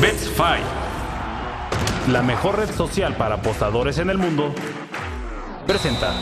[0.00, 0.62] BetFi,
[2.12, 4.54] la mejor red social para apostadores en el mundo,
[5.66, 6.14] presenta.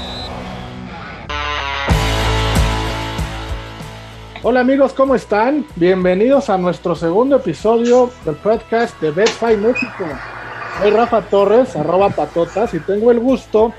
[4.42, 5.66] Hola amigos, ¿cómo están?
[5.76, 10.06] Bienvenidos a nuestro segundo episodio del podcast de BetFi México.
[10.80, 13.74] Soy Rafa Torres, arroba patotas, y tengo el gusto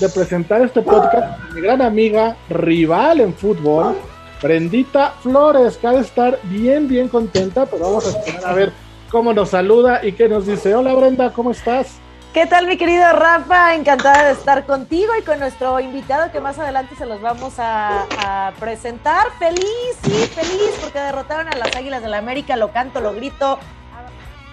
[0.00, 3.94] de presentar este podcast a mi gran amiga, rival en fútbol,
[4.42, 8.85] Brendita Flores, que ha de estar bien, bien contenta, pero vamos a esperar a ver
[9.10, 10.74] cómo nos saluda y qué nos dice.
[10.74, 11.98] Hola Brenda, ¿cómo estás?
[12.32, 13.74] ¿Qué tal mi querido Rafa?
[13.74, 18.52] Encantada de estar contigo y con nuestro invitado que más adelante se los vamos a,
[18.60, 19.28] presentar.
[19.38, 19.64] Feliz,
[20.02, 23.58] sí, feliz porque derrotaron a las Águilas del la América, lo canto, lo grito.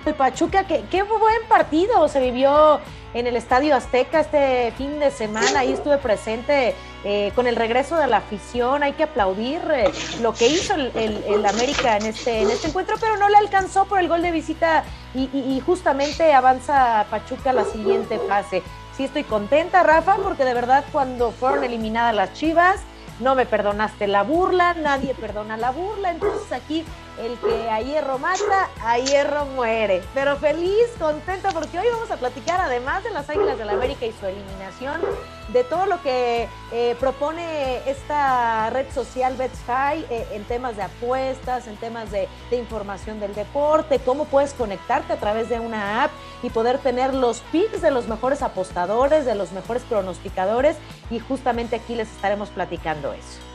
[0.06, 2.80] El Pachuca, qué buen partido se vivió
[3.14, 5.60] en el Estadio Azteca este fin de semana.
[5.60, 8.84] Ahí estuve presente eh, con el regreso de la afición.
[8.84, 13.18] Hay que aplaudir eh, lo que hizo el, América en este, en este encuentro, pero
[13.18, 17.66] no le alcanzó por el gol de visita y, y justamente avanza Pachuca a la
[17.66, 18.64] siguiente fase.
[18.98, 22.80] Sí estoy contenta, Rafa, porque de verdad cuando fueron eliminadas las Chivas,
[23.20, 26.84] no me perdonaste la burla, nadie perdona la burla, entonces aquí
[27.20, 30.04] el que a hierro mata, a hierro muere.
[30.14, 34.06] Pero feliz, contenta, porque hoy vamos a platicar, además de las Águilas del la América
[34.06, 35.02] y su eliminación,
[35.50, 41.68] de todo lo que eh, propone esta red social BetSky eh, en temas de apuestas,
[41.68, 46.12] en temas de, información del deporte, cómo puedes conectarte a través de una app
[46.44, 50.78] y poder tener los picks de los mejores apostadores, de los mejores pronosticadores,
[51.10, 53.53] y justamente aquí les estaremos platicando eso.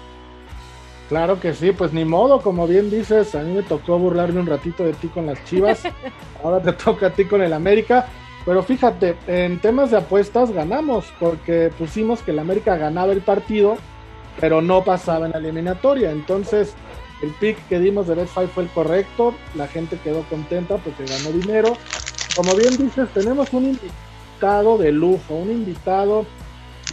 [1.09, 4.47] Claro que sí, pues ni modo, como bien dices, a mí me tocó burlarme un
[4.47, 5.83] ratito de ti con las Chivas,
[6.45, 8.07] ahora te toca a ti con el América,
[8.45, 13.79] pero fíjate, en temas de apuestas ganamos, porque pusimos que el América ganaba el partido,
[14.39, 16.75] pero no pasaba en la eliminatoria, entonces
[17.23, 21.33] el pick que dimos de Bet fue el correcto, la gente quedó contenta porque ganó
[21.33, 21.77] dinero.
[22.37, 26.27] Como bien dices, tenemos un invitado de lujo, un invitado,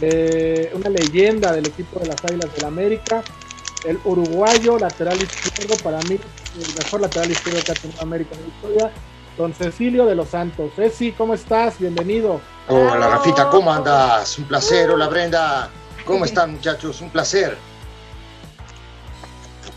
[0.00, 3.22] de una leyenda del equipo de las Águilas del América,
[3.84, 6.18] el uruguayo lateral izquierdo, para mí,
[6.58, 8.92] el mejor lateral izquierdo que ha tenido América en la historia,
[9.36, 10.72] don Cecilio de los Santos.
[10.74, 11.78] Ceci, ¿cómo estás?
[11.78, 12.40] Bienvenido.
[12.68, 14.38] Hola, Rafita, ¿cómo andas?
[14.38, 14.90] Un placer.
[14.90, 15.70] Hola, Brenda.
[16.04, 17.00] ¿Cómo están, muchachos?
[17.00, 17.56] Un placer.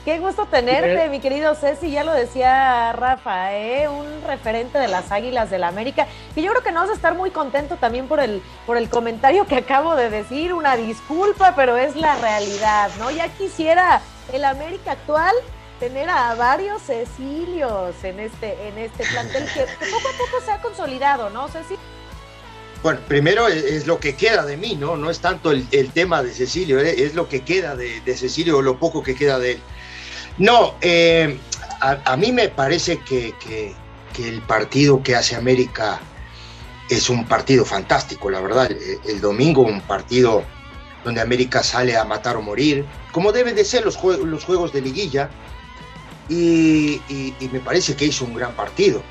[0.05, 3.89] Qué gusto tenerte, mi querido Ceci, ya lo decía Rafa, ¿eh?
[3.89, 6.93] un referente de las Águilas del la América, y yo creo que no vas a
[6.93, 11.53] estar muy contento también por el, por el comentario que acabo de decir, una disculpa,
[11.53, 13.11] pero es la realidad, ¿no?
[13.11, 14.01] Ya quisiera
[14.31, 15.35] el América actual
[15.81, 19.61] tener a varios Cecilios en este, en este plantel que,
[19.91, 21.75] poco a poco se ha consolidado, ¿no, Ceci?
[22.81, 24.95] Bueno, primero es, lo que queda de mí, ¿no?
[24.95, 27.03] No es tanto el, tema de Cecilio, ¿eh?
[27.03, 29.61] es lo que queda de, de Cecilio o lo poco que queda de él.
[30.39, 31.37] No, eh,
[31.81, 33.33] a, mí me parece que,
[34.17, 35.99] el partido que hace América
[36.89, 38.71] es un partido fantástico, la verdad.
[39.05, 40.43] El, domingo un partido
[41.03, 45.29] donde América sale a matar o morir, como deben de ser los, juegos de liguilla,
[46.29, 47.01] y,
[47.51, 49.03] me parece que hizo un gran partido.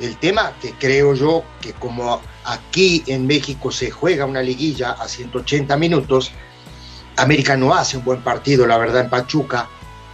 [0.00, 5.08] El tema que creo yo que como aquí en México se juega una liguilla a
[5.08, 6.32] 180 minutos,
[7.16, 9.68] América no hace un buen partido, la verdad, en Pachuca,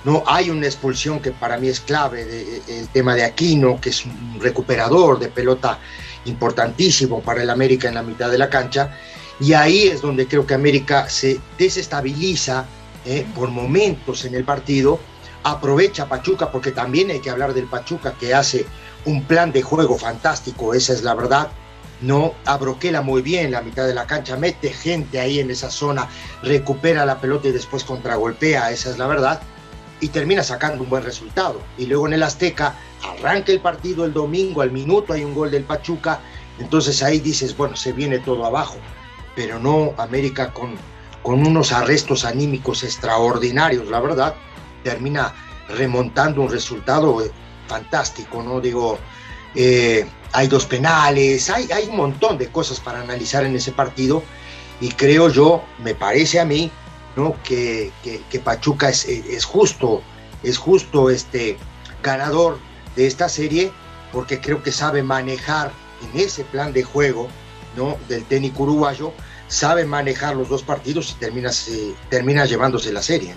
[0.05, 3.91] no hay una expulsión que para mí es clave, de, el tema de Aquino, que
[3.91, 5.79] es un recuperador de pelota
[6.25, 8.97] importantísimo para el América en la mitad de la cancha,
[9.39, 12.67] y ahí es donde creo que América se desestabiliza
[13.05, 15.01] eh, por momentos en el partido,
[15.43, 18.67] aprovecha Pachuca, porque también hay que hablar del Pachuca que hace
[19.07, 21.49] un plan de juego fantástico, esa es la verdad,
[22.03, 26.09] no abroquela muy bien la mitad de la cancha, mete gente ahí en esa zona,
[26.43, 29.41] recupera la pelota y después contragolpea, esa es la verdad
[30.01, 31.61] y termina sacando un buen resultado.
[31.79, 35.51] Y luego en el Azteca arranca el partido el domingo, al minuto hay un gol
[35.51, 36.21] del Pachuca,
[36.59, 38.77] entonces ahí dices, bueno, se viene todo abajo,
[39.35, 40.77] pero no América con,
[41.23, 44.35] con unos arrestos anímicos extraordinarios, la verdad,
[44.83, 45.35] termina
[45.69, 47.31] remontando un resultado eh,
[47.67, 48.61] fantástico, ¿no?
[48.61, 48.99] Digo,
[49.55, 54.23] eh, hay dos penales, hay, hay un montón de cosas para analizar en ese partido
[54.81, 56.71] y creo yo, me parece a mí,
[57.17, 57.37] ¿no?
[57.43, 57.93] Que,
[58.45, 60.03] Pachuca es, justo,
[60.43, 61.57] es justo este
[62.03, 62.59] ganador
[62.97, 63.73] de esta serie,
[64.13, 65.73] porque creo que sabe manejar
[66.03, 67.29] en ese plan de juego
[67.77, 67.97] ¿no?
[68.09, 69.13] del técnico uruguayo,
[69.49, 71.51] sabe manejar los dos partidos y termina,
[72.09, 73.35] termina llevándose la serie.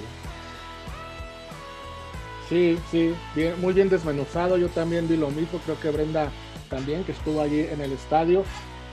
[2.49, 3.15] Sí, sí,
[3.61, 4.57] muy bien desmenuzado.
[4.57, 6.31] Yo también vi lo mismo, creo que Brenda
[6.69, 8.43] también, que estuvo allí en el estadio.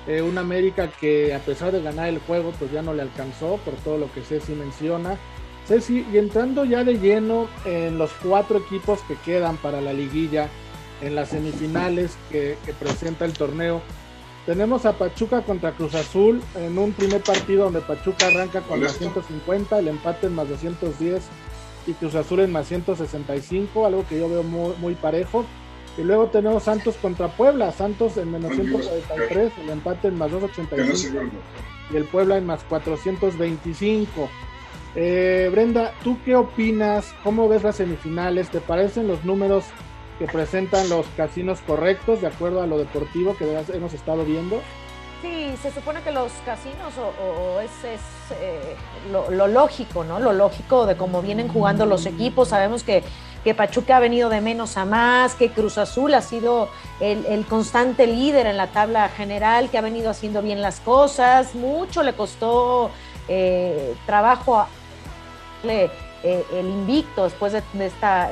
[0.07, 3.59] Eh, un América que a pesar de ganar el juego, pues ya no le alcanzó
[3.59, 5.19] por todo lo que Ceci menciona.
[5.67, 10.49] Ceci, y entrando ya de lleno en los cuatro equipos que quedan para la liguilla,
[11.03, 13.83] en las semifinales que, presenta el torneo.
[14.47, 18.97] Tenemos a Pachuca contra Cruz Azul en un primer partido donde Pachuca arranca con más
[18.97, 21.23] 150, el empate en más 210
[21.87, 25.45] y Cruz Azul en más 165, algo que yo veo muy, parejo.
[25.99, 31.19] Y luego tenemos Santos contra Puebla, Santos en menos 143, el empate en más 285
[31.93, 34.29] y el Puebla en más 425.
[34.97, 37.15] Eh, Brenda, ¿tú qué opinas?
[37.23, 38.51] ¿Cómo ves las semifinales?
[38.51, 39.65] ¿Te parecen los números
[40.19, 44.61] que presentan los casinos correctos de acuerdo a lo deportivo que hemos estado viendo?
[45.23, 47.71] Sí, se supone que los casinos o, es,
[48.41, 48.75] eh,
[49.13, 50.19] lo, lógico, ¿no?
[50.19, 52.49] Lo lógico de cómo vienen jugando los equipos.
[52.49, 53.03] Sabemos que,
[53.45, 56.69] que Pachuca ha venido de menos a más, que Cruz Azul ha sido
[57.01, 61.55] el, constante líder en la tabla general, que ha venido haciendo bien las cosas.
[61.55, 62.91] Mucho le costó
[63.29, 64.69] eh, trabajo a,
[66.23, 67.63] eh, el invicto después de,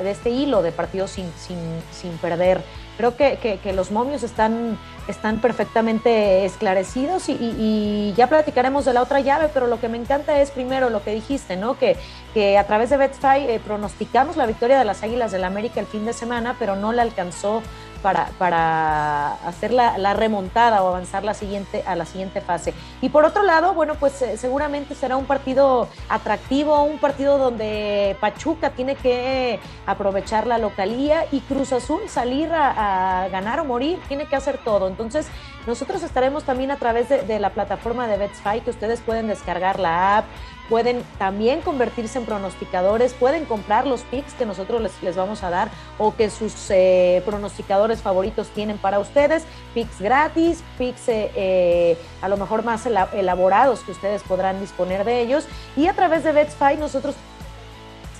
[0.05, 2.61] este hilo de partidos sin, perder.
[2.97, 4.77] Creo que, los momios están,
[5.07, 10.39] están perfectamente esclarecidos y, ya platicaremos de la otra llave, pero lo que me encanta
[10.41, 11.79] es primero lo que dijiste, ¿no?
[11.79, 11.95] Que,
[12.33, 15.79] que a través de Betfy eh, pronosticamos la victoria de las Águilas del la América
[15.79, 17.63] el fin de semana, pero no la alcanzó
[17.99, 22.73] para, para hacer la, remontada o avanzar la siguiente, a la siguiente fase.
[23.01, 28.17] Y por otro lado, bueno, pues eh, seguramente será un partido atractivo, un partido donde
[28.19, 34.25] Pachuca tiene que aprovechar la localía y Cruz Azul salir a, ganar o morir, tiene
[34.25, 34.87] que hacer todo.
[34.87, 35.27] Entonces,
[35.67, 40.17] nosotros estaremos también a través de, la plataforma de BetSpy, que ustedes pueden descargar la
[40.17, 40.25] app,
[40.69, 45.69] pueden también convertirse en pronosticadores, pueden comprar los picks que nosotros les, vamos a dar
[45.97, 49.43] o que sus eh, pronosticadores favoritos tienen para ustedes,
[49.73, 55.21] picks gratis, picks eh, eh, a lo mejor más elaborados que ustedes podrán disponer de
[55.21, 55.45] ellos.
[55.75, 57.15] Y a través de BetSpy nosotros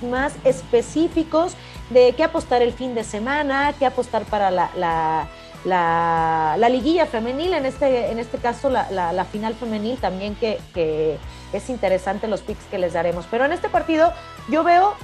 [0.02, 1.54] más específicos
[1.90, 5.28] de qué apostar el fin de semana, qué apostar para la,
[5.64, 11.18] liguilla femenil, en este, en este caso la, final femenil también que, que
[11.52, 13.26] es interesante los picks que les daremos.
[13.30, 14.12] Pero en este partido
[14.48, 14.94] yo veo,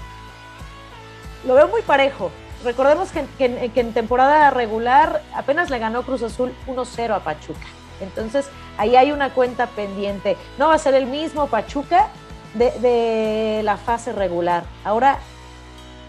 [1.46, 2.30] lo veo muy parejo.
[2.64, 3.26] Recordemos que,
[3.74, 7.66] en temporada regular apenas le ganó Cruz Azul 1-0 a Pachuca.
[8.00, 8.48] Entonces
[8.78, 10.36] ahí hay una cuenta pendiente.
[10.58, 12.08] No va a ser el mismo Pachuca
[12.54, 14.64] de, la fase regular.
[14.84, 15.18] Ahora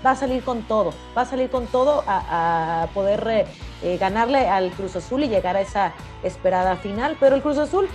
[0.05, 3.45] va a salir con todo, va a salir con todo a, poder eh,
[3.83, 5.93] eh, ganarle al Cruz Azul y llegar a esa
[6.23, 7.17] esperada final.
[7.19, 7.87] Pero el Cruz Azul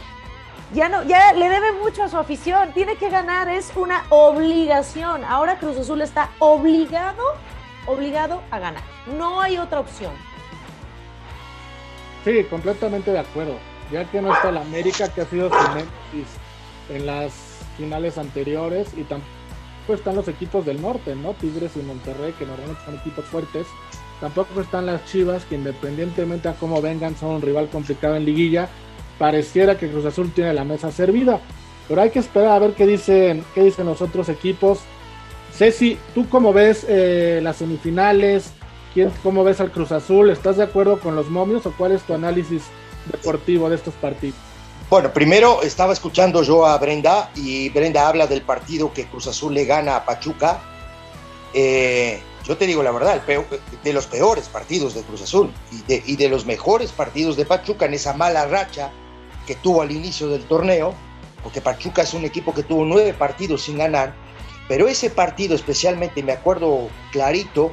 [0.74, 5.24] ya no, ya le debe mucho a su afición, tiene que ganar, es una obligación.
[5.24, 7.22] Ahora Cruz Azul está obligado,
[7.86, 8.82] obligado a ganar.
[9.18, 10.12] No hay otra opción.
[12.24, 13.56] Sí, completamente de acuerdo.
[13.90, 15.56] Ya que no está el América, que ha sido su
[16.88, 17.32] en las
[17.76, 21.34] finales anteriores, y tampoco están los equipos del norte, ¿no?
[21.34, 23.66] Tigres y Monterrey, que normalmente son equipos fuertes.
[24.22, 28.70] Tampoco están las Chivas, que independientemente a cómo vengan, son un rival complicado en liguilla
[29.22, 31.40] pareciera que Cruz Azul tiene la mesa servida.
[31.86, 34.80] Pero hay que esperar a ver qué dicen, qué dicen los otros equipos.
[35.52, 38.52] Ceci, ¿tú cómo ves eh, las semifinales?
[38.94, 40.30] ¿Quién, ¿Cómo ves al Cruz Azul?
[40.30, 42.62] ¿Estás de acuerdo con los momios o cuál es tu análisis
[43.10, 44.38] deportivo de estos partidos?
[44.90, 49.54] Bueno, primero estaba escuchando yo a Brenda y Brenda habla del partido que Cruz Azul
[49.54, 50.60] le gana a Pachuca.
[51.54, 55.52] Eh, yo te digo la verdad, de los peores partidos de Cruz Azul
[55.88, 58.90] y de, los mejores partidos de Pachuca en esa mala racha
[59.46, 60.94] que tuvo al inicio del torneo,
[61.42, 64.14] porque Pachuca es un equipo que tuvo nueve partidos sin ganar,
[64.68, 67.72] pero ese partido especialmente, me acuerdo clarito,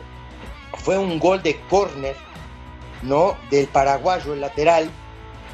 [0.83, 2.15] fue un gol de córner,
[3.01, 3.37] ¿no?
[3.49, 4.89] Del paraguayo, el lateral,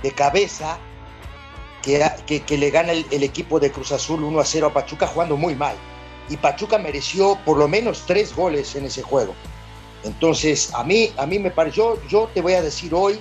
[0.03, 0.77] de cabeza,
[1.81, 5.55] que, le gana el, equipo de Cruz Azul 1 a 0 a Pachuca jugando muy
[5.55, 5.75] mal.
[6.29, 9.35] Y Pachuca mereció por lo menos tres goles en ese juego.
[10.03, 13.19] Entonces, a mí, a mí me pareció, yo te voy a decir hoy,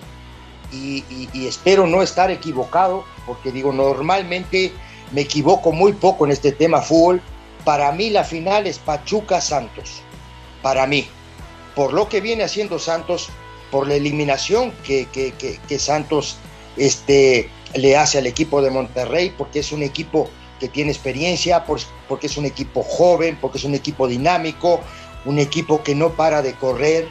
[0.73, 4.73] y, espero no estar equivocado, porque digo, normalmente
[5.12, 7.23] me equivoco muy poco en este tema fútbol.
[7.64, 10.02] Para mí la final es Pachuca Santos.
[10.62, 11.06] Para mí.
[11.75, 13.28] Por lo que viene haciendo Santos,
[13.70, 16.37] por la eliminación que, Santos
[16.76, 20.28] este, le hace al equipo de Monterrey, porque es un equipo
[20.68, 24.80] tiene experiencia, porque es un equipo joven, porque es un equipo dinámico,
[25.25, 27.09] un equipo que no para de correr,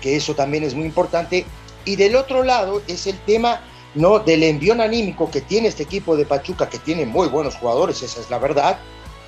[0.00, 1.46] que eso también es muy importante.
[1.84, 3.60] Y del otro lado es el tema
[3.94, 4.18] ¿no?
[4.18, 8.20] del envión anímico que tiene este equipo de Pachuca, que tiene muy buenos jugadores, esa
[8.20, 8.78] es la verdad,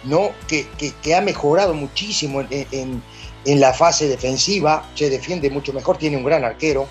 [0.05, 0.31] ¿no?
[0.47, 0.67] que,
[1.03, 3.03] que, ha mejorado muchísimo en,
[3.45, 6.87] en, la fase defensiva, se defiende mucho mejor, tiene un gran arquero,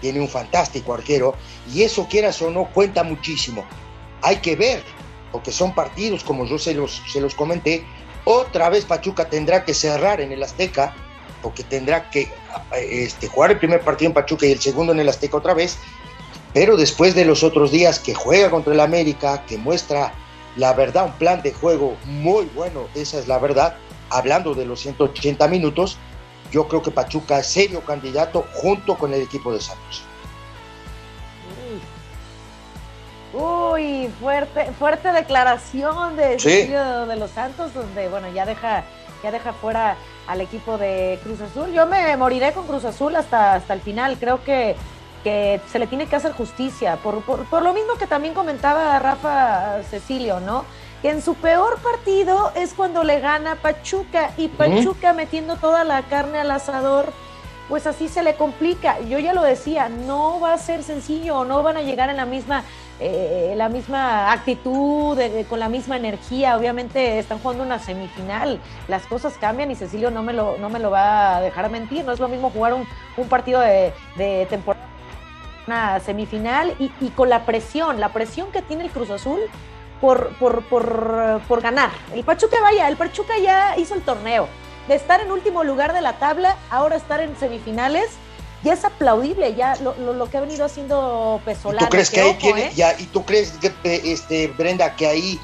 [0.00, 1.34] tiene un fantástico arquero,
[1.74, 3.64] y eso quieras o no cuenta muchísimo.
[4.22, 4.82] Hay que ver,
[5.32, 7.84] porque son partidos, como yo se los, se los comenté,
[8.24, 10.94] otra vez Pachuca tendrá que cerrar en el Azteca,
[11.42, 12.28] porque tendrá que
[12.74, 15.78] este, jugar el primer partido en Pachuca y el segundo en el Azteca otra vez,
[16.52, 20.14] pero después de los otros días que juega contra el América, que muestra
[20.56, 23.76] la verdad, un plan de juego muy bueno, esa es la verdad,
[24.08, 25.98] hablando de los 180 minutos,
[26.50, 30.05] yo creo que Pachuca es serio candidato junto con el equipo de Santos.
[33.32, 38.84] Uy, fuerte, fuerte declaración de de los Santos, donde bueno ya deja,
[39.22, 41.72] ya deja fuera al equipo de Cruz Azul.
[41.72, 44.16] Yo me moriré con Cruz Azul hasta, hasta el final.
[44.18, 44.76] Creo que,
[45.22, 46.96] que se le tiene que hacer justicia.
[46.96, 50.64] Por, por, lo mismo que también comentaba Rafa Cecilio, ¿no?
[51.02, 56.02] Que en su peor partido es cuando le gana Pachuca y Pachuca metiendo toda la
[56.02, 57.12] carne al asador
[57.68, 59.00] pues así se le complica.
[59.00, 62.26] Yo ya lo decía, no va a ser sencillo, no van a llegar en la
[62.26, 62.62] misma,
[62.98, 66.56] eh, la misma actitud, con la misma energía.
[66.56, 70.78] Obviamente están jugando una semifinal, las cosas cambian y Cecilio no me lo, no me
[70.78, 72.04] lo va a dejar mentir.
[72.04, 72.86] No es lo mismo jugar un,
[73.28, 73.92] partido de,
[74.48, 74.86] temporada,
[75.66, 79.40] una semifinal y, y, con la presión, la presión que tiene el Cruz Azul.
[80.00, 81.88] Por, por, por, por ganar.
[82.12, 84.46] El Pachuca vaya, el Pachuca ya hizo el torneo
[84.88, 88.18] de estar en último lugar de la tabla, ahora estar en semifinales,
[88.62, 91.82] ya es aplaudible, ya lo, que ha venido haciendo Pesolano.
[91.82, 92.96] ¿Y tú crees que, ahí tiene, ¿eh?
[92.98, 93.72] y tú crees que,
[94.12, 95.40] este, Brenda, que ahí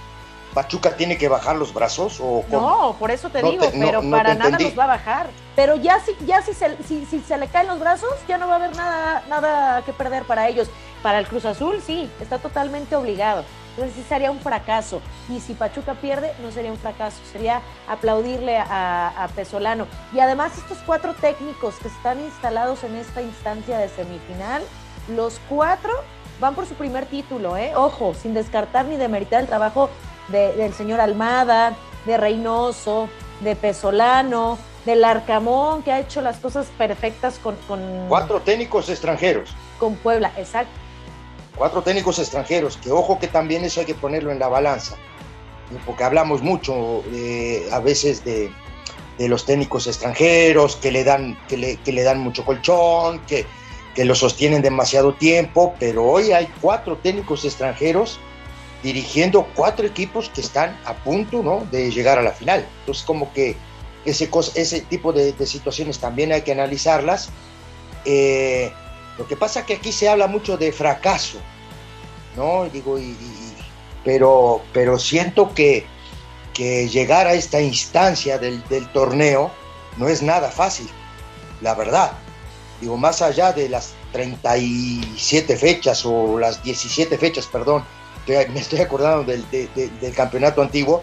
[0.55, 2.19] Pachuca tiene que bajar los brazos?
[2.21, 5.31] O no, por eso te digo, pero para nada los va a bajar.
[5.55, 8.55] Pero ya, si, ya si, se, si, se le caen los brazos, ya no va
[8.55, 10.69] a haber nada, nada que perder para ellos.
[11.03, 13.45] Para el Cruz Azul, sí, está totalmente obligado.
[13.73, 15.01] Entonces sí sería un fracaso.
[15.29, 19.87] Y si Pachuca pierde, no sería un fracaso, sería aplaudirle a, Pesolano.
[20.13, 24.63] Y además estos cuatro técnicos que están instalados en esta instancia de semifinal,
[25.09, 25.93] los cuatro
[26.39, 27.73] van por su primer título, ¿eh?
[27.75, 29.89] Ojo, sin descartar ni demeritar el trabajo
[30.29, 31.75] del señor Almada,
[32.05, 33.09] de Reynoso,
[33.41, 37.57] de Pesolano, del Arcamón, que ha hecho las cosas perfectas con...
[37.69, 39.51] con cuatro técnicos extranjeros.
[39.79, 40.82] Con Puebla, exacto
[41.63, 44.97] cuatro técnicos extranjeros, que ojo que también eso hay que ponerlo en la balanza,
[45.87, 48.51] porque hablamos mucho eh, a veces de,
[49.21, 53.47] los técnicos extranjeros que le dan, que le, dan mucho colchón, que,
[53.95, 58.19] que lo sostienen demasiado tiempo, pero hoy hay cuatro técnicos extranjeros
[58.83, 61.65] dirigiendo cuatro equipos que están a punto ¿no?
[61.71, 62.67] de llegar a la final.
[62.81, 63.55] Entonces como que
[64.05, 67.31] ese, ese tipo de, situaciones también hay que analizarlas.
[68.05, 68.73] Eh,
[69.19, 71.39] lo que pasa es que aquí se habla mucho de fracaso,
[72.37, 72.69] ¿no?
[72.69, 72.99] Digo,
[74.05, 75.87] pero, pero siento que,
[76.55, 78.63] que llegar a esta instancia del,
[78.93, 79.51] torneo
[79.97, 80.89] no es nada fácil,
[81.61, 82.13] la verdad.
[82.81, 87.85] Digo, más allá de las 37 fechas o las 17 fechas, perdón,
[88.27, 91.03] me estoy acordando del, del campeonato antiguo,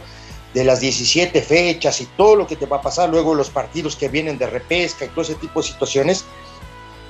[0.53, 3.95] de las 17 fechas y todo lo que te va a pasar, luego los partidos
[3.95, 6.25] que vienen de repesca y todo ese tipo de situaciones,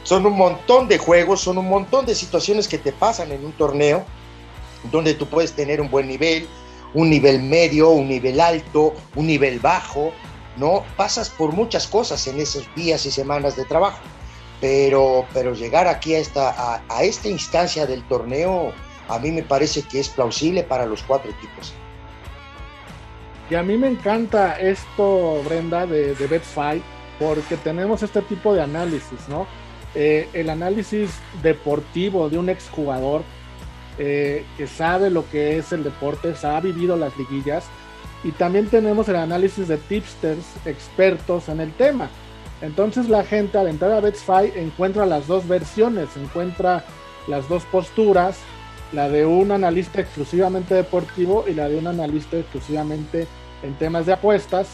[0.04, 3.52] son un montón de juegos, son un montón de situaciones que te pasan en un
[3.52, 4.06] torneo
[4.92, 6.48] donde tú puedes tener un buen nivel,
[6.94, 10.12] un nivel medio, un nivel alto, un nivel bajo,
[10.58, 10.84] ¿no?
[10.96, 14.00] Pasas por muchas cosas en esos días y semanas de trabajo.
[14.62, 18.74] Pero, pero llegar aquí a esta, a, esta instancia del torneo,
[19.08, 21.74] a mí me parece que es plausible para los cuatro equipos.
[23.50, 26.84] Y a mí me encanta esto, Brenda, de, de Betfight,
[27.20, 29.48] porque tenemos este tipo de análisis, ¿no?
[29.96, 33.24] Eh, el análisis deportivo de un exjugador
[33.98, 37.66] eh, que sabe lo que es el deporte, ha vivido las liguillas,
[38.24, 42.10] y también tenemos el análisis de tipsters expertos en el tema.
[42.62, 46.84] Entonces la gente al entrar a Betsfy encuentra las dos versiones, encuentra
[47.28, 48.38] las dos posturas,
[48.92, 53.28] la de un analista exclusivamente deportivo y la de un analista exclusivamente
[53.64, 54.68] en temas de apuestas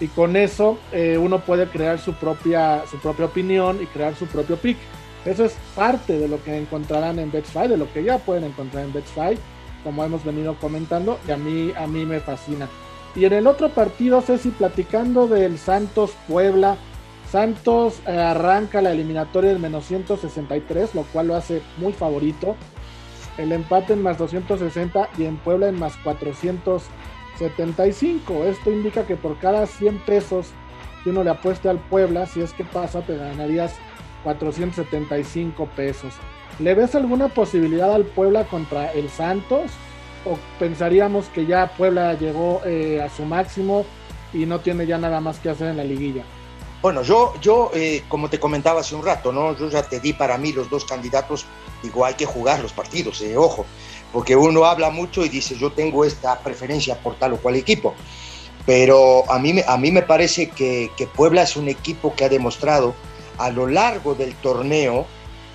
[0.00, 4.26] y con eso eh, uno puede crear su propia, su propia opinión y crear su
[4.26, 4.76] propio pick.
[5.24, 8.84] Eso es parte de lo que encontrarán en Betfair, de lo que ya pueden encontrar
[8.84, 9.38] en Betfair,
[9.82, 12.68] como hemos venido comentando, y a mí, a mí me fascina.
[13.16, 16.76] Y en el otro partido, Ceci, platicando del Santos Puebla,
[17.30, 22.56] Santos eh, arranca la eliminatoria en menos 163, lo cual lo hace muy favorito.
[23.36, 26.82] El empate en más 260 y en Puebla en más 400
[27.38, 28.44] 75.
[28.44, 30.48] Esto indica que por cada 100 pesos
[31.02, 33.74] que uno le apueste al Puebla, si es que pasa, te ganarías
[34.24, 36.14] 475 pesos.
[36.58, 39.70] ¿Le ves alguna posibilidad al Puebla contra el Santos?
[40.24, 43.86] ¿O pensaríamos que ya Puebla llegó eh, a su máximo
[44.32, 46.24] y no tiene ya nada más que hacer en la liguilla?
[46.82, 49.56] Bueno, yo, yo eh, como te comentaba hace un rato, ¿no?
[49.56, 51.46] Yo ya te di para mí los dos candidatos,
[51.82, 53.64] digo, hay que jugar los partidos, eh, ojo
[54.12, 57.94] porque uno habla mucho y dice yo tengo esta preferencia por tal o cual equipo.
[58.66, 62.94] Pero a mí, a mí me parece que, Puebla es un equipo que ha demostrado
[63.38, 65.06] a lo largo del torneo,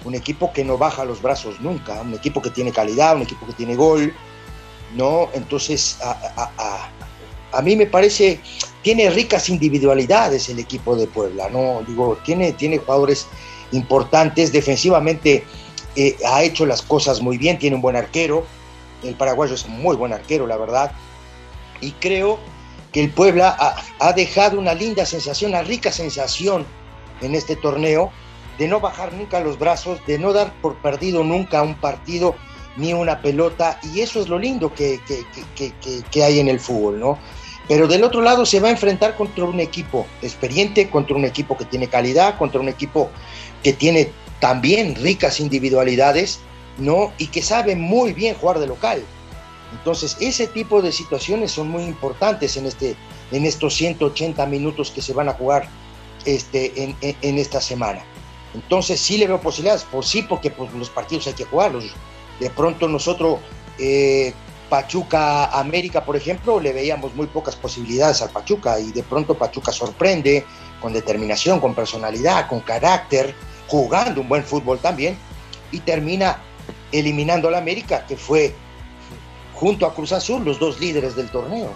[0.04, 3.46] un equipo que no baja los brazos nunca, un equipo que tiene calidad, un equipo
[3.46, 4.14] que tiene gol,
[4.96, 5.30] ¿no?
[5.34, 6.90] Entonces, a,
[7.52, 8.40] a, mí me parece,
[8.82, 11.84] tiene ricas individualidades el equipo de Puebla, ¿no?
[11.88, 13.28] Digo, tiene, tiene jugadores
[13.74, 15.44] importantes, defensivamente
[15.96, 18.46] eh, ha hecho las cosas muy bien, tiene un buen arquero,
[19.04, 20.92] el paraguayo es muy buen arquero, la verdad,
[21.82, 22.40] y creo
[22.92, 26.66] que el Puebla ha, ha dejado una linda sensación, una rica sensación
[27.22, 28.12] en este torneo,
[28.58, 32.36] de no bajar nunca los brazos, de no dar por perdido nunca un partido
[32.76, 37.20] ni una pelota, y eso es lo lindo que, que, hay en el fútbol, ¿no?
[37.68, 41.56] Pero del otro lado se va a enfrentar contra un equipo experiente, contra un equipo
[41.56, 43.10] que tiene calidad, contra un equipo
[43.62, 44.12] que tiene
[44.44, 46.42] también ricas individualidades,
[46.78, 47.14] ¿no?
[47.18, 49.02] Y que sabe muy bien jugar de local.
[49.72, 52.98] Entonces, ese tipo de situaciones son muy importantes en, este,
[53.32, 55.70] en estos 180 minutos que se van a jugar
[56.26, 58.04] este, en, esta semana.
[58.54, 61.86] Entonces sí le veo posibilidades, pues sí, porque pues, los partidos hay que jugarlos.
[62.42, 63.40] De pronto nosotros,
[63.80, 64.34] eh,
[64.70, 69.72] Pachuca América, por ejemplo, le veíamos muy pocas posibilidades al Pachuca y de pronto Pachuca
[69.72, 70.46] sorprende
[70.82, 73.34] con determinación, con personalidad, con carácter,
[73.68, 75.18] jugando un buen fútbol también
[75.72, 76.40] y termina
[76.92, 78.54] eliminando al América, que fue
[79.56, 81.72] junto a Cruz Azul los dos líderes del torneo.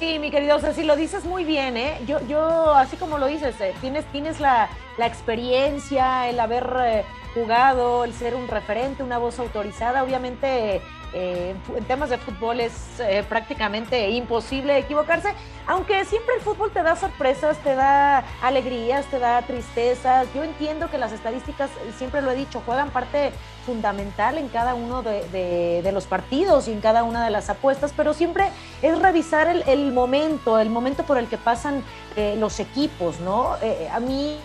[0.00, 2.00] Sí, mi querido Ceci, lo dices muy bien, ¿eh?
[2.06, 7.04] Yo, yo así como lo dices, eh, tienes, tienes la, la, experiencia, el haber eh,
[7.34, 10.80] jugado, el ser un referente, una voz autorizada, obviamente
[11.12, 15.34] eh, en temas de fútbol es eh, prácticamente imposible equivocarse,
[15.66, 20.28] aunque siempre el fútbol te da sorpresas, te da alegrías, te da tristezas.
[20.34, 23.32] Yo entiendo que las estadísticas, siempre lo he dicho, juegan parte
[23.66, 28.14] fundamental en cada uno de, los partidos y en cada una de las apuestas, pero
[28.14, 28.48] siempre
[28.80, 31.82] es revisar el, momento, el momento por el que pasan
[32.16, 33.56] eh, los equipos, ¿no?
[33.92, 34.36] a mí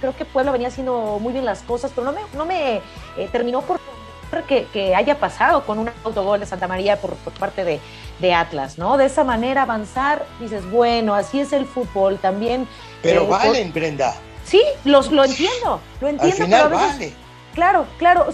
[0.00, 2.82] creo que Puebla venía haciendo muy bien las cosas, pero no me, no me
[3.32, 3.80] terminó por
[4.46, 8.96] que, haya pasado con un autogol de Santa María por, parte de, Atlas, ¿no?
[8.96, 12.68] De esa manera avanzar, dices, bueno, así es el fútbol también.
[13.02, 14.14] Pero eh, valen, Brenda.
[14.44, 16.56] Sí, los, lo entiendo, lo entiendo.
[16.56, 17.14] Al vale.
[17.54, 18.28] Claro, claro,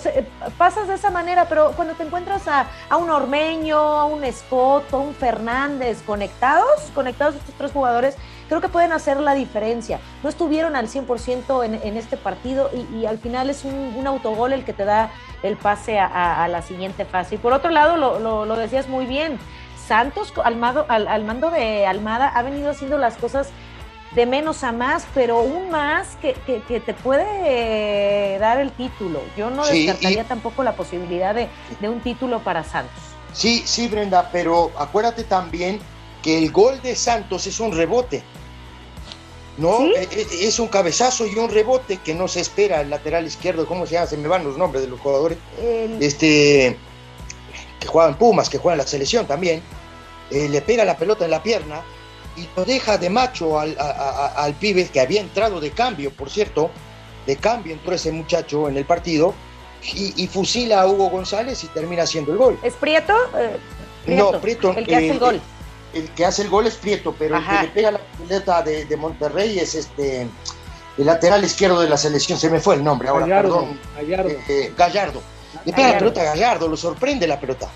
[0.58, 5.00] pasas de esa manera, pero cuando te encuentras a, un Ormeño, a un Escoto, a
[5.00, 8.16] un Fernández conectados, conectados estos tres jugadores,
[8.48, 10.00] creo que pueden hacer la diferencia.
[10.22, 14.64] No estuvieron al 100% en, en este partido y, al final es un, autogol el
[14.64, 15.10] que te da
[15.42, 17.36] el pase a, la siguiente fase.
[17.36, 19.38] Y por otro lado, lo, decías muy bien,
[19.86, 20.62] Santos al,
[21.08, 23.50] al, mando de Almada ha venido haciendo las cosas
[24.14, 29.20] de menos a más, pero un más que, te puede dar el título.
[29.36, 31.48] Yo no descartaría tampoco la posibilidad de,
[31.80, 33.02] de un título para Santos.
[33.32, 35.80] Sí, sí, Brenda, pero acuérdate también
[36.26, 38.20] que el gol de Santos es un rebote.
[39.58, 39.86] ¿no?
[39.86, 43.64] E, e, es, un cabezazo y un rebote que no se espera el lateral izquierdo,
[43.64, 44.08] ¿cómo se llama?
[44.08, 45.38] Se me van los nombres de los jugadores.
[46.00, 46.76] Este,
[47.78, 49.62] que juegan Pumas, que juegan la selección también.
[50.32, 51.82] Eh, le pega la pelota en la pierna
[52.36, 56.72] y lo deja de macho al, al, pibe que había entrado de cambio, por cierto.
[57.24, 59.32] De cambio entró ese muchacho en el partido
[59.94, 62.58] y, fusila a Hugo González y termina haciendo el gol.
[62.64, 63.14] ¿Es Prieto?
[63.38, 63.56] Eh,
[64.08, 64.74] no, Prieto.
[64.76, 65.40] El que hace el gol
[65.96, 68.96] el que hace el gol es Prieto, pero el que le pega la pelota de,
[68.96, 70.28] Monterrey es este
[70.98, 73.78] el lateral izquierdo de la selección, se me fue el nombre ahora, perdón.
[73.96, 74.30] Gallardo.
[74.48, 75.22] Eh, Gallardo.
[75.64, 77.68] Le pega la pelota a Gallardo, lo sorprende la pelota.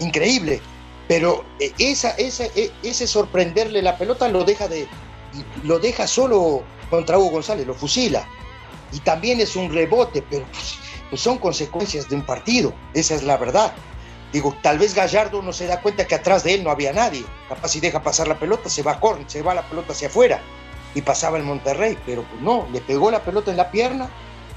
[0.00, 0.60] Increíble.
[1.08, 4.86] Pero eh, esa, esa, e, ese sorprenderle la pelota lo deja de
[5.62, 8.28] lo deja solo contra Hugo González, lo fusila.
[8.92, 13.22] Y también es un rebote, pero pues, pues son consecuencias de un partido, esa es
[13.22, 13.72] la verdad.
[14.32, 17.24] Digo, tal vez Gallardo no se da cuenta que atrás de él no había nadie.
[17.48, 20.40] Capaz si deja pasar la pelota, se va a se va la pelota hacia afuera.
[20.94, 24.08] Y pasaba el Monterrey, pero pues no, le pegó la pelota en la pierna,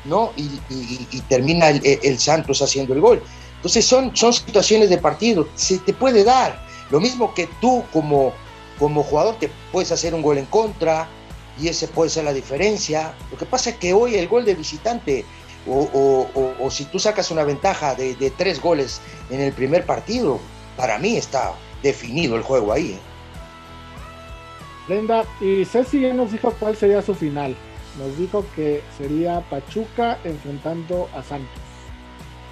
[0.05, 0.31] ¿no?
[0.35, 3.23] Y, termina el, Santos haciendo el gol.
[3.55, 6.63] Entonces son, son situaciones de partido, se te puede dar.
[6.89, 8.33] Lo mismo que tú como,
[8.77, 11.07] como jugador te puedes hacer un gol en contra
[11.59, 13.13] y ese puede ser la diferencia.
[13.31, 15.25] Lo que pasa es que hoy el gol de visitante
[15.67, 20.39] o, si tú sacas una ventaja de, tres goles en el primer partido,
[20.77, 22.91] para mí está definido el juego ahí.
[22.91, 22.99] ¿eh?
[24.87, 27.55] Brenda, y Ceci ya nos dijo cuál sería su final.
[27.97, 31.61] Nos dijo que sería Pachuca enfrentando a Santos.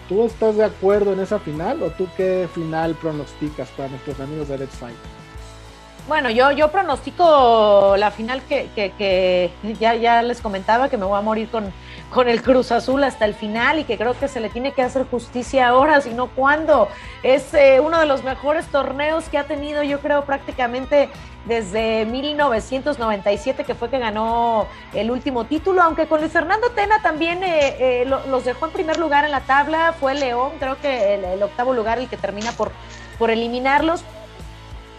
[0.08, 4.50] ¿Tú estás de acuerdo en esa final o tú qué final pronosticas para nuestros amigos
[4.50, 4.96] de Let's Fight?
[6.08, 11.22] Bueno, yo, yo pronostico la final que, ya, ya les comentaba que me voy a
[11.22, 11.72] morir con,
[12.12, 14.82] con el Cruz Azul hasta el final y que creo que se le tiene que
[14.82, 16.90] hacer justicia ahora, sino cuando
[17.24, 21.10] es eh, uno de los mejores torneos que ha tenido, yo creo, prácticamente
[21.46, 27.42] desde 1997, que fue que ganó el último título, aunque con Luis Fernando Tena también
[27.44, 31.42] eh, eh, los dejó en primer lugar en la tabla, fue León, creo que el,
[31.42, 32.72] octavo lugar el que termina por,
[33.18, 34.04] por eliminarlos,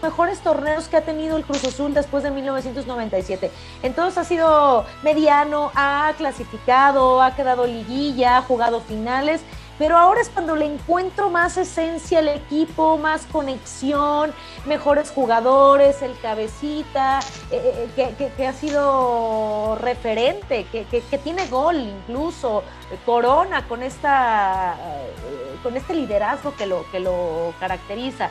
[0.03, 3.49] mejores torneos que ha tenido el Cruz Azul después de 1997.
[3.81, 9.41] Entonces ha sido mediano, ha clasificado, ha quedado liguilla, ha jugado finales,
[9.79, 14.31] pero ahora es cuando le encuentro más esencia al equipo, más conexión,
[14.65, 22.63] mejores jugadores, el cabecita, eh, eh, que, ha sido referente, que, tiene gol incluso,
[23.05, 28.29] Corona con, esta, eh, con este liderazgo que lo, que lo caracteriza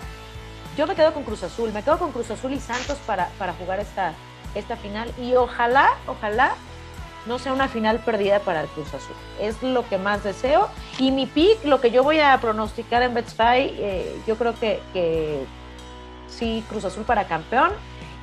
[0.76, 3.52] yo me quedo con Cruz Azul, me quedo con Cruz Azul y Santos para, para
[3.54, 4.14] jugar esta,
[4.54, 6.54] esta final y ojalá, ojalá
[7.26, 9.14] no sea una final perdida para el Cruz Azul.
[9.40, 10.68] Es lo que más deseo.
[10.98, 14.80] Y mi pick, lo que yo voy a pronosticar en Betspy, eh, yo creo que,
[14.92, 15.44] que,
[16.28, 17.70] sí, Cruz Azul para campeón.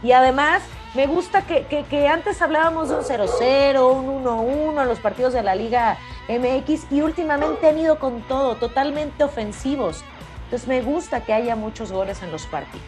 [0.04, 0.64] Y además,
[0.96, 5.34] me gusta que, que, que antes hablábamos de un 0-0, un 1-1 en los partidos
[5.34, 10.04] de la Liga MX y últimamente han ido con todo, totalmente ofensivos.
[10.50, 12.88] Entonces me gusta que haya muchos goles en los partidos.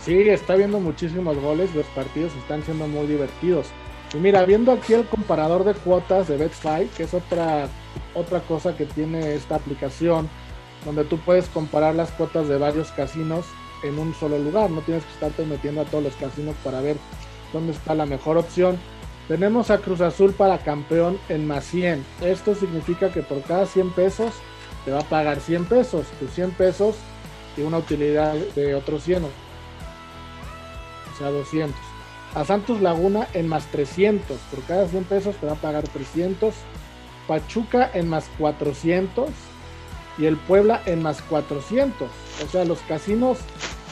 [0.00, 3.68] Sí, está viendo muchísimos goles, los partidos están siendo muy divertidos.
[4.12, 7.68] Y mira, viendo aquí el comparador de cuotas de BetFi, que es otra,
[8.12, 10.28] otra cosa que tiene esta aplicación,
[10.84, 13.46] donde tú puedes comparar las cuotas de varios casinos
[13.84, 16.96] en un solo lugar, no tienes que estarte metiendo a todos los casinos para ver
[17.52, 18.80] dónde está la mejor opción.
[19.28, 22.04] Tenemos a Cruz Azul para campeón en más 100.
[22.20, 24.34] Esto significa que por cada 100 pesos
[24.84, 26.96] te va a pagar 100 pesos, tus 100 pesos
[27.56, 29.28] y una utilidad de otros 100, o
[31.18, 31.74] sea, 200.
[32.34, 36.54] A Santos Laguna en más 300, por cada 100 pesos te va a pagar 300.
[37.28, 39.30] Pachuca en más 400
[40.18, 42.08] y el Puebla en más 400.
[42.44, 43.38] O sea, los casinos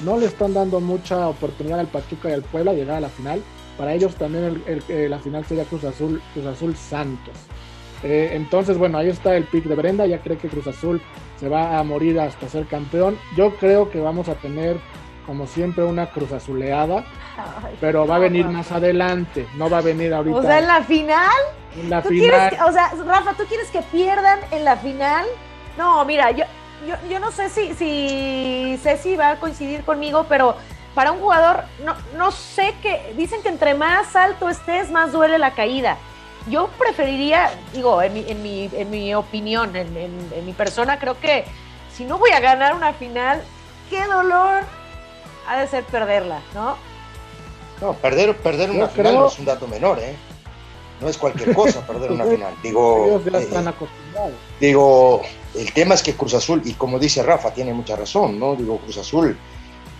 [0.04, 3.42] no le están dando mucha oportunidad al Pachuca y al Puebla llegar a la final.
[3.78, 7.34] Para ellos también la final sería Cruz Azul, Cruz Azul Santos.
[8.02, 10.06] Eh, entonces, bueno, ahí está el pick de Brenda.
[10.06, 11.00] Ya cree que Cruz Azul
[11.38, 13.18] se va a morir hasta ser campeón.
[13.36, 14.76] Yo creo que vamos a tener,
[15.26, 17.04] como siempre, una Cruz Azuleada.
[17.80, 19.46] pero va a venir más adelante.
[19.56, 20.36] No va a venir ahorita.
[20.36, 21.30] O sea, en la final.
[21.76, 22.58] En la final.
[22.66, 25.24] o sea, Rafa, ¿tú quieres que pierdan en la final?
[25.78, 26.44] No, mira, yo,
[26.86, 30.56] yo, yo no sé si, si Ceci va a coincidir conmigo, pero
[30.94, 33.14] para un jugador, no, no sé que.
[33.16, 35.96] Dicen que entre más alto estés, más duele la caída
[36.48, 41.18] yo preferiría, digo, en mi, en mi, en mi opinión, en, en, mi persona, creo
[41.18, 41.44] que
[41.94, 43.42] si no voy a ganar una final,
[43.90, 44.62] qué dolor
[45.48, 46.76] ha de ser perderla, ¿no?
[47.80, 50.14] No, perder, perder una final no es un dato menor, ¿eh?
[51.00, 52.54] No es cualquier cosa perder una final.
[52.62, 53.48] Digo, eh.
[54.60, 55.22] Digo,
[55.54, 58.54] el tema es que Cruz Azul, y como dice Rafa, tiene mucha razón, ¿no?
[58.54, 59.36] Digo, Cruz Azul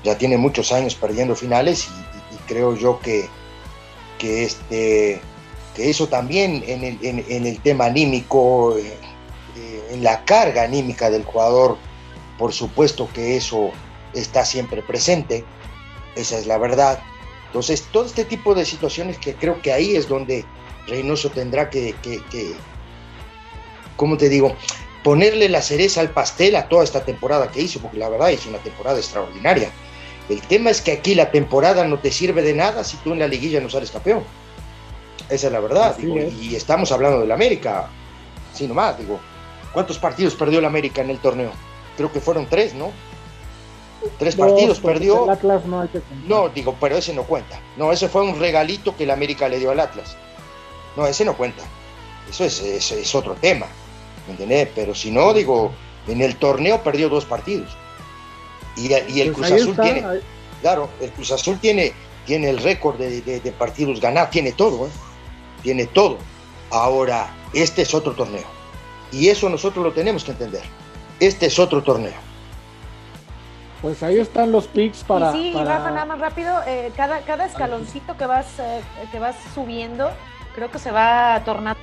[0.05, 3.29] ya tiene muchos años perdiendo finales y, y creo yo que,
[4.19, 5.21] que este
[5.75, 8.97] que eso también en el, en, el tema anímico, eh,
[9.57, 11.77] eh, en la carga anímica del jugador,
[12.39, 13.71] por supuesto que eso
[14.15, 15.45] está siempre presente,
[16.15, 17.01] esa es la verdad.
[17.47, 20.45] Entonces, todo este tipo de situaciones que creo que ahí es donde
[20.87, 22.55] Reynoso tendrá que, que, que
[23.97, 24.57] ¿cómo te digo?
[25.05, 28.47] Ponerle la cereza al pastel a toda esta temporada que hizo, porque la verdad es
[28.47, 29.71] una temporada extraordinaria.
[30.29, 33.19] El tema es que aquí la temporada no te sirve de nada si tú en
[33.19, 34.23] la liguilla no sales campeón.
[35.29, 35.97] Esa es la verdad.
[35.99, 37.89] y estamos hablando del América.
[38.53, 39.19] Sí, nomás, digo.
[39.73, 41.51] ¿Cuántos partidos perdió el América en el torneo?
[41.97, 42.93] Creo que fueron tres, ¿no?
[44.19, 45.31] Tres partidos perdió.
[45.31, 45.89] Atlas no,
[46.27, 47.61] no, digo, pero ese no cuenta.
[47.77, 50.17] No, ese fue un regalito que el América le dio al Atlas.
[50.97, 51.63] No, ese no cuenta.
[52.29, 53.67] Eso es, es, otro tema.
[54.27, 54.69] ¿Me entendés?
[54.75, 55.73] Pero si no, digo,
[56.09, 57.77] en el torneo perdió dos partidos.
[58.77, 60.05] Y, el pues Cruz Azul tiene.
[60.61, 61.93] Claro, el Cruz Azul tiene,
[62.27, 64.91] tiene el récord de, de partidos ganados, tiene todo, ¿eh?
[65.63, 66.19] Tiene todo.
[66.71, 68.45] Ahora, este es otro torneo.
[69.11, 70.63] Y eso nosotros lo tenemos que entender.
[71.21, 72.15] Este es otro torneo.
[73.83, 75.33] Pues ahí están los picks para.
[75.33, 76.55] sí, Rafa, nada más rápido.
[76.67, 80.11] Eh, cada, cada escaloncito que vas, eh, que vas subiendo,
[80.55, 81.81] creo que se va tornando.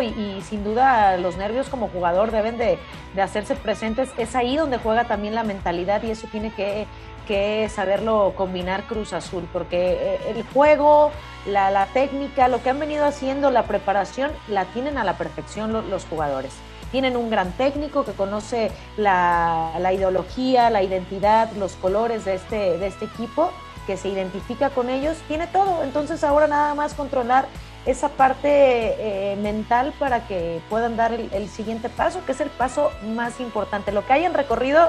[0.00, 2.78] Y, y, sin duda los nervios como jugador deben de,
[3.14, 4.08] de hacerse presentes.
[4.16, 6.86] Es ahí donde juega también la mentalidad y eso tiene que
[7.26, 11.10] que saberlo combinar Cruz Azul, porque eh, el juego,
[11.46, 16.04] la, técnica, lo que han venido haciendo, la preparación, la tienen a la perfección los,
[16.06, 16.52] jugadores.
[16.90, 22.86] Tienen un gran técnico que conoce la, ideología, la identidad, los colores de este, de
[22.86, 23.50] este equipo,
[23.86, 25.82] que se identifica con ellos, tiene todo.
[25.84, 27.46] Entonces ahora nada más controlar
[27.86, 32.90] esa parte eh, mental para que puedan dar el, siguiente paso, que es el paso
[33.14, 33.92] más importante.
[33.92, 34.88] Lo que hayan recorrido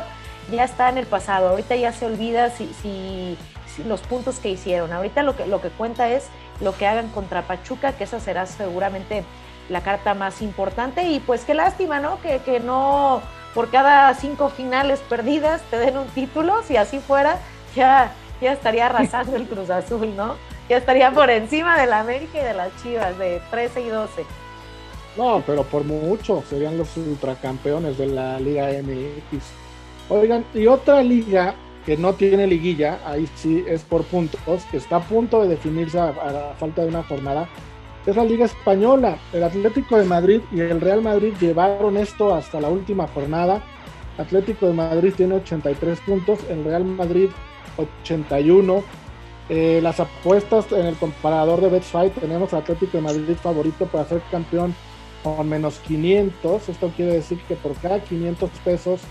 [0.52, 3.38] ya está en el pasado, ahorita ya se olvida si, si,
[3.86, 6.26] los puntos que hicieron, ahorita lo que, lo que cuenta es
[6.62, 9.24] lo que hagan contra Pachuca, que esa será seguramente
[9.70, 12.20] la carta más importante y pues qué lástima, ¿no?
[12.22, 13.22] Que, que no
[13.54, 17.38] por cada cinco finales perdidas te den un título, si así fuera,
[17.76, 20.36] ya, ya estaría arrasando el Cruz Azul, ¿no?
[20.70, 24.26] ya estaría por encima de la América y de las Chivas, de 13 y 12.
[25.16, 29.67] No, pero por mucho serían los ultracampeones de la Liga MX.
[30.10, 34.98] Oigan, y otra liga que no tiene liguilla, ahí sí es por puntos, que está
[34.98, 37.48] a punto de definirse a, a falta de una jornada,
[38.06, 39.18] es la Liga Española.
[39.34, 43.62] El Atlético de Madrid y el Real Madrid llevaron esto hasta la última jornada.
[44.18, 47.30] Atlético de Madrid tiene 83 puntos, el Real Madrid
[47.78, 48.84] 81.
[49.50, 54.22] Eh, las apuestas en el comparador de Betfight tenemos Atlético de Madrid favorito para ser
[54.32, 54.74] campeón
[55.24, 56.70] con menos 500.
[56.70, 59.02] Esto quiere decir que por cada 500 pesos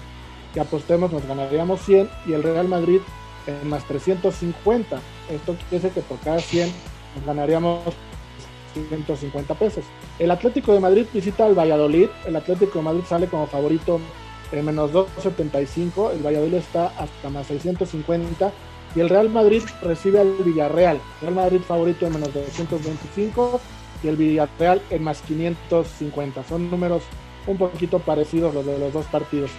[0.57, 3.01] que apostemos nos ganaríamos 100 y el Real Madrid
[3.47, 4.99] en más 350.
[5.31, 6.73] Esto quiere decir que por cada 100
[7.15, 7.83] nos ganaríamos
[8.73, 9.85] 150 pesos.
[10.19, 12.09] El Atlético de Madrid visita al Valladolid.
[12.25, 14.01] El Atlético de Madrid sale como favorito
[14.51, 16.13] en menos 275.
[16.13, 18.51] El Valladolid está hasta más 650
[18.95, 20.99] y el Real Madrid recibe al Villarreal.
[21.21, 23.61] Real Madrid favorito en menos 225
[24.03, 26.45] y el Villarreal en más 550.
[26.45, 27.03] Son números
[27.47, 29.51] un poquito parecidos los de los dos partidos.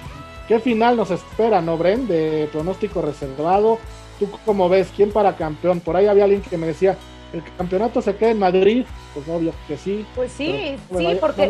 [0.48, 2.08] ¿Qué final nos espera, no, Bren?
[2.08, 3.80] De pronóstico reservado.
[4.20, 4.88] ¿Tú cómo ves?
[4.96, 5.80] ¿Quién para campeón?
[5.80, 6.98] Por ahí había alguien que me decía,
[7.34, 8.86] el campeonato se queda en Madrid.
[9.14, 10.06] Pues obvio que sí.
[10.16, 11.48] Pues sí, sí, porque,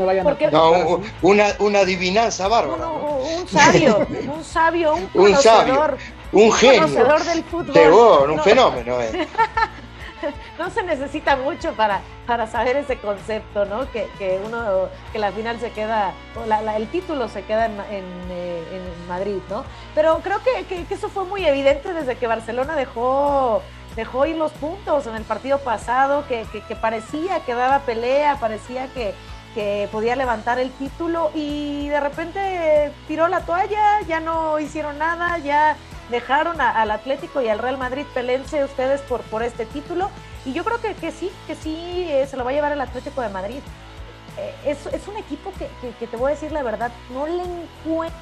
[0.52, 2.88] no una, una adivinanza bárbara.
[3.40, 5.98] un sabio, un sabio, un conocedor.
[6.32, 6.88] Un genio.
[6.88, 8.32] del fútbol.
[8.32, 9.02] un fenómeno.
[9.02, 9.28] Eh.
[10.60, 13.90] no se necesita mucho para, para saber ese concepto, ¿no?
[13.92, 16.14] Que, que uno, que la final se queda,
[16.76, 17.80] el título se queda en,
[18.30, 19.64] eh, en, Madrid, ¿no?
[19.96, 23.62] Pero creo que, que, eso fue muy evidente desde que Barcelona dejó,
[23.96, 26.46] dejó ir los puntos en el partido pasado, que,
[26.82, 29.14] parecía que daba pelea, parecía que,
[29.56, 35.38] que podía levantar el título y de repente tiró la toalla, ya no hicieron nada,
[35.38, 35.78] ya
[36.10, 40.10] dejaron al Atlético y al Real Madrid pelense ustedes por, por este título.
[40.46, 42.82] Y yo creo que, que sí, que sí eh, se lo va a llevar el
[42.82, 43.60] Atlético de Madrid.
[44.38, 45.68] Eh, es, es, un equipo que,
[46.00, 48.20] que, te voy a decir la verdad, no le encuentro,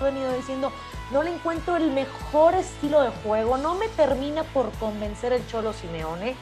[0.00, 0.72] he venido diciendo,
[1.12, 5.72] no le encuentro el mejor estilo de juego, no me termina por convencer el Cholo
[5.72, 6.36] Simeone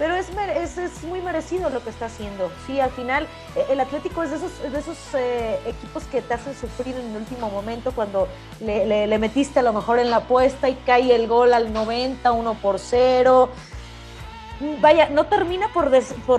[0.00, 2.50] pero es, es, es, muy merecido lo que está haciendo.
[2.66, 6.32] Sí, al final eh, el Atlético es de esos, de esos eh, equipos que te
[6.32, 8.26] hacen sufrir en el último momento cuando
[8.60, 12.32] le, le, metiste a lo mejor en la apuesta y cae el gol al 90,
[12.32, 13.50] 1 por 0
[14.80, 15.90] vaya, no termina por,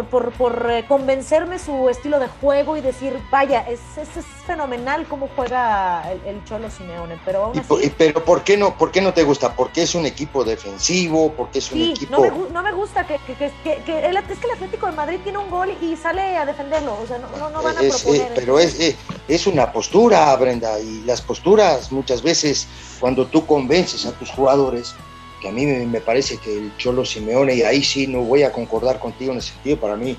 [0.06, 5.30] por, por, eh, convencerme su estilo de juego y decir, vaya, es, es, fenomenal cómo
[5.36, 7.54] juega el, Cholo Simeone, pero
[7.98, 9.56] Pero ¿por qué, no, ¿por qué no te gusta?
[9.56, 11.32] ¿Porque es un equipo defensivo?
[11.32, 12.12] ¿Porque es un equipo...?
[12.12, 15.20] No me, no me gusta que, que, que, el, es que el Atlético de Madrid
[15.24, 18.32] tiene un gol y sale a defenderlo, o sea, no, no, van a proponer.
[18.36, 18.96] pero es, eh,
[19.28, 22.68] es una postura, Brenda, y las posturas muchas veces
[23.00, 24.96] cuando tú convences a tus jugadores
[25.42, 28.52] que a mí me, parece que el Cholo Simeone, y ahí sí no voy a
[28.52, 30.16] concordar contigo en ese sentido, para mí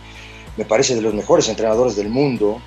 [0.57, 2.61] me parece de los mejores entrenadores del mundo,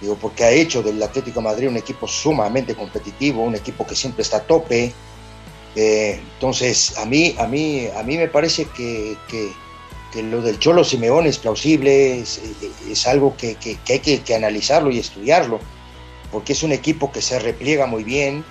[0.00, 4.22] digo, porque ha hecho del Atlético Madrid un equipo sumamente competitivo, un equipo que siempre
[4.22, 4.92] está a tope.
[5.76, 9.52] Eh, entonces, a mí, a, mí, a mí me parece que, que,
[10.22, 12.40] lo del Cholo Simeone es plausible, es,
[12.90, 15.60] es algo que, que hay que, analizarlo y estudiarlo,
[16.32, 18.44] porque es un equipo que se repliega muy bien,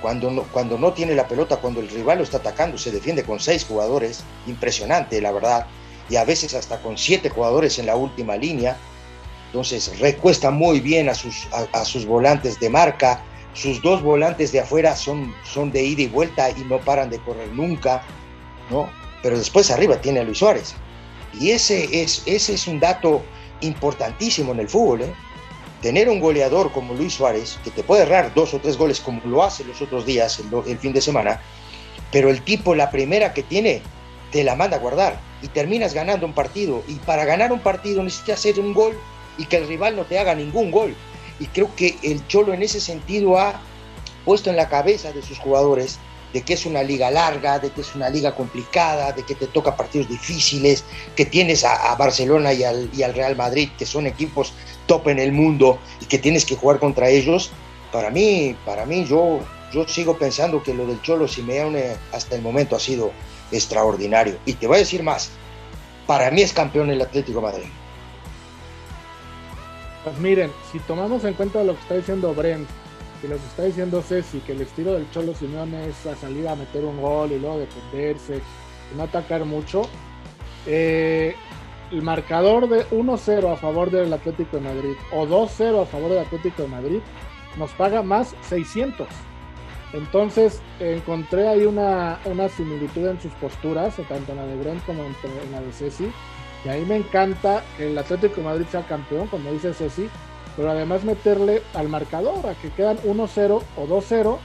[0.00, 3.24] cuando no, cuando no tiene la pelota, cuando el rival lo está atacando, se defiende
[3.24, 5.66] con seis jugadores, impresionante la verdad,
[6.08, 8.76] y a veces hasta con siete jugadores en la última línea.
[9.46, 14.60] Entonces recuesta muy bien a sus, a, sus volantes de marca, sus dos volantes de
[14.60, 18.02] afuera son, son de ida y vuelta y no paran de correr nunca,
[18.70, 18.88] ¿no?
[19.22, 20.74] Pero después arriba tiene a Luis Suárez.
[21.38, 23.22] Y ese es, ese es un dato
[23.60, 25.14] importantísimo en el fútbol, ¿eh?
[25.80, 29.20] Tener un goleador como Luis Suárez, que te puede errar dos o tres goles como
[29.24, 31.40] lo hace los otros días, el, fin de semana,
[32.12, 33.82] pero el tipo, la primera que tiene,
[34.30, 36.82] te la manda a guardar y terminas ganando un partido.
[36.86, 38.96] Y para ganar un partido necesitas hacer un gol
[39.38, 40.94] y que el rival no te haga ningún gol.
[41.38, 43.60] Y creo que el Cholo en ese sentido ha
[44.24, 45.98] puesto en la cabeza de sus jugadores
[46.32, 49.46] de que es una liga larga, de que es una liga complicada, de que te
[49.46, 50.84] toca partidos difíciles,
[51.16, 54.52] que tienes a, Barcelona y al, Real Madrid, que son equipos
[54.86, 57.50] top en el mundo y que tienes que jugar contra ellos.
[57.92, 59.40] Para mí, para mí yo,
[59.72, 63.10] yo sigo pensando que lo del Cholo Simeone hasta el momento ha sido
[63.50, 64.38] extraordinario.
[64.46, 65.30] Y te voy a decir más,
[66.06, 67.68] para mí es campeón el Atlético Madrid.
[70.04, 72.68] Pues miren, si tomamos en cuenta lo que está diciendo Brent
[73.22, 76.48] y lo que está diciendo Ceci, que el estilo del Cholo Simeone es a salir
[76.48, 78.40] a meter un gol y luego defenderse
[78.92, 79.82] y no atacar mucho,
[80.66, 81.34] eh,
[81.92, 86.20] el marcador de 1-0 a favor del Atlético de Madrid o 2-0 a favor del
[86.20, 87.00] Atlético de Madrid
[87.58, 89.08] nos paga más 600.
[89.92, 95.02] Entonces encontré ahí una, una similitud en sus posturas, tanto en la de Brent como
[95.02, 95.14] en,
[95.50, 96.10] la de Ceci.
[96.64, 100.08] Y ahí me encanta que el Atlético de Madrid sea campeón, como dice Ceci,
[100.56, 104.38] pero además meterle al marcador a que quedan 1-0 o 2-0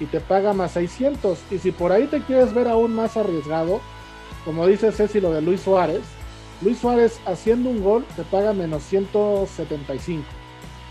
[0.00, 1.38] y te paga más 600.
[1.50, 3.80] Y si por ahí te quieres ver aún más arriesgado,
[4.44, 6.02] como dice Ceci lo de Luis Suárez,
[6.62, 10.24] Luis Suárez haciendo un gol te paga menos 175.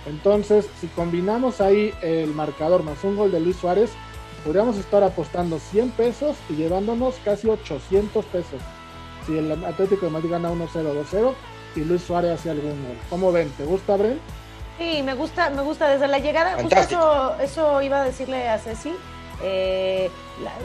[0.05, 3.91] Entonces, si combinamos ahí el marcador más un gol de Luis Suárez,
[4.43, 8.61] podríamos estar apostando 100 pesos y llevándonos casi 800 pesos.
[9.25, 11.33] Si el Atlético de Madrid gana 1-0, 2-0
[11.75, 12.97] y Luis Suárez hace algún gol.
[13.09, 13.49] ¿Cómo ven?
[13.57, 14.19] ¿Te gusta, Bren?
[14.79, 16.57] Sí, me gusta, me gusta desde la llegada.
[16.57, 18.93] eso, eso iba a decirle a Ceci.
[19.43, 20.09] Eh,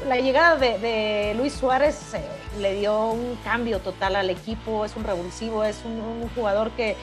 [0.06, 2.20] la, llegada de, Luis Suárez eh,
[2.60, 6.96] le dio un cambio total al equipo, es un revulsivo, es un, jugador que,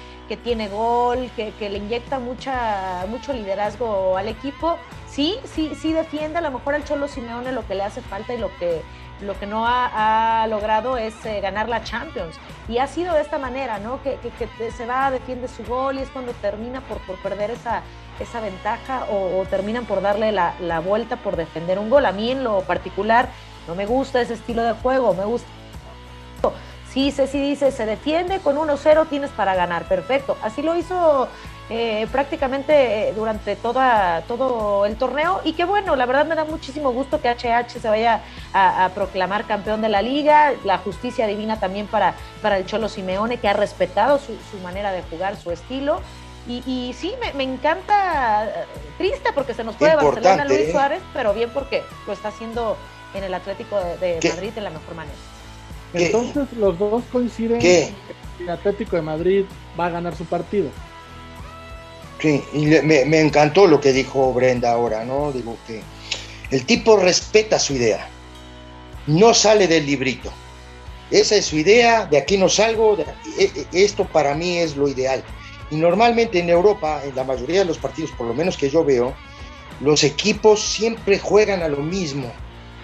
[0.43, 4.77] tiene gol, que, le inyecta mucha, mucho liderazgo al equipo.
[5.09, 8.33] Sí, sí, sí defiende a lo mejor al Cholo Simeone lo que le hace falta
[8.33, 8.81] y lo que,
[9.21, 12.35] lo que no ha, logrado es eh, ganar la Champions.
[12.67, 14.01] Y ha sido de esta manera, ¿no?
[14.03, 14.17] Que,
[14.71, 17.81] se va, defiende su gol y es cuando termina por, perder esa,
[18.19, 22.05] esa ventaja o, terminan por darle la, la, vuelta por defender un gol.
[22.05, 23.29] A mí en lo particular
[23.67, 25.47] no me gusta ese estilo de juego, me gusta...
[26.91, 30.35] Sí, Ceci dice, se defiende con 1-0, tienes para ganar, perfecto.
[30.43, 31.29] Así lo hizo
[31.73, 32.73] eh, prácticamente
[33.09, 37.21] eh, durante toda, todo el torneo y que bueno, la verdad me da muchísimo gusto
[37.21, 38.21] que HH se vaya
[38.53, 43.37] a, proclamar campeón de la liga, la justicia divina también para, para el Cholo Simeone
[43.37, 46.01] que ha respetado su, su manera de jugar, su estilo
[46.47, 48.65] y, sí, me, encanta,
[48.97, 50.71] triste porque se nos puede Barcelona Luis ¿eh?
[50.71, 52.75] Suárez, pero bien porque lo está haciendo
[53.13, 55.17] en el Atlético de, Madrid de la mejor manera.
[55.93, 57.93] Entonces los dos coinciden que
[58.39, 59.45] el Atlético de Madrid
[59.79, 60.69] va a ganar su partido.
[62.21, 65.31] Sí, y me, me, encantó lo que dijo Brenda ahora, ¿no?
[65.31, 65.81] Digo que
[66.51, 68.07] el tipo respeta su idea,
[69.07, 70.31] no sale del librito.
[71.09, 72.97] Esa es su idea, de aquí no salgo,
[73.37, 75.23] e, e, esto para mí es lo ideal.
[75.71, 78.83] Y normalmente en Europa, en la mayoría de los partidos, por lo menos que yo
[78.85, 79.15] veo,
[79.79, 82.31] los equipos siempre juegan a lo mismo.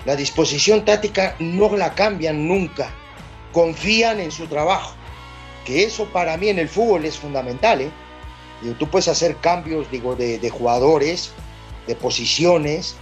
[0.05, 2.89] La disposición táctica no la cambian nunca.
[3.51, 4.95] Confían en su trabajo.
[5.65, 7.81] Que eso para mí en el fútbol es fundamental.
[7.81, 7.91] ¿eh?
[8.77, 11.31] Tú puedes hacer cambios digo, de, jugadores,
[11.85, 12.95] de posiciones,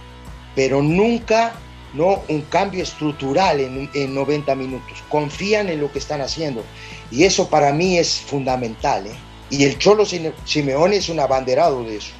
[0.54, 1.54] pero nunca
[1.94, 5.02] no un cambio estructural en, en 90 minutos.
[5.08, 6.62] Confían en lo que están haciendo.
[7.10, 9.06] Y eso para mí es fundamental.
[9.06, 9.14] ¿eh?
[9.50, 12.12] Y el Cholo Simeone es un abanderado de eso.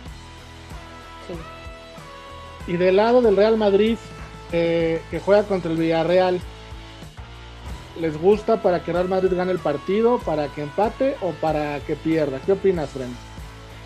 [2.66, 3.96] Y del lado del Real Madrid,
[4.53, 6.40] eh, que juega contra el Villarreal,
[8.00, 11.96] ¿les gusta para que Real Madrid gane el partido, para que empate o para que
[11.96, 12.40] pierda?
[12.44, 13.14] ¿Qué opinas, Fren?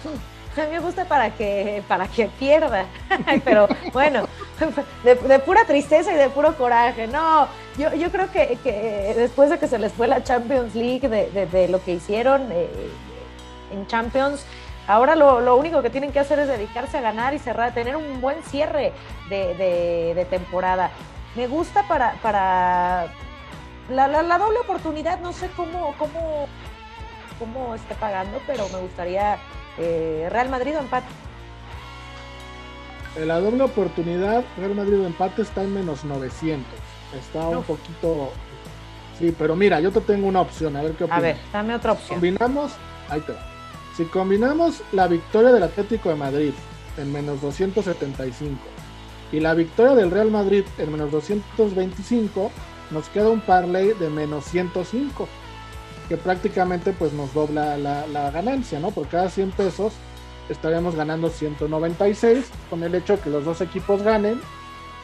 [0.56, 2.84] A mí me gusta para que, para que pierda,
[3.44, 4.26] pero bueno,
[5.04, 7.06] de, pura tristeza y de puro coraje.
[7.06, 7.46] No,
[7.78, 8.58] yo, yo creo que,
[9.16, 12.68] después de que se les fue la Champions League, de, lo que hicieron, eh,
[13.72, 14.44] en Champions.
[14.86, 18.20] Ahora lo, único que tienen que hacer es dedicarse a ganar y cerrar, tener un
[18.20, 18.92] buen cierre
[19.28, 20.90] de, temporada.
[21.36, 23.06] Me gusta para, para
[23.90, 26.46] la, doble oportunidad, no sé cómo, cómo,
[27.38, 29.38] cómo esté pagando, pero me gustaría
[29.78, 31.08] eh, Real Madrid o empate.
[33.18, 36.66] La doble oportunidad, Real Madrid o empate está en menos 900.
[37.18, 38.32] Está un poquito...
[39.18, 41.18] Sí, pero mira, yo te tengo una opción, a ver qué opinas.
[41.18, 42.20] A ver, dame otra opción.
[42.20, 42.72] Combinamos,
[43.08, 43.40] ahí te va.
[43.96, 46.52] Si combinamos la victoria del Atlético de Madrid
[46.96, 48.58] en menos 275
[49.32, 52.50] y la victoria del Real Madrid en menos 225,
[52.90, 55.28] nos queda un parlay de menos 105,
[56.08, 58.90] que prácticamente pues nos dobla la, ganancia, ¿no?
[58.90, 59.92] Por cada 100 pesos
[60.48, 64.40] estaríamos ganando 196 con el hecho de que los dos equipos ganen,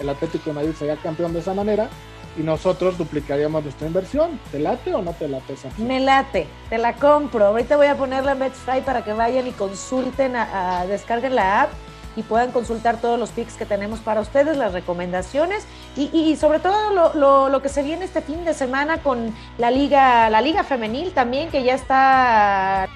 [0.01, 1.89] el Atlético de Madrid sería campeón de esa manera
[2.37, 4.39] y nosotros duplicaríamos nuestra inversión.
[4.51, 5.69] ¿Te late o no te late esa?
[5.79, 7.47] Me late, te la compro.
[7.47, 11.71] Ahorita voy a ponerla en BetSky para que vayan y consulten, a, descarguen la app
[12.17, 17.15] y puedan consultar todos los picks que tenemos para ustedes, las recomendaciones y, sobre todo
[17.49, 21.51] lo, que se viene este fin de semana con la liga, la liga femenil también,
[21.51, 22.89] que ya está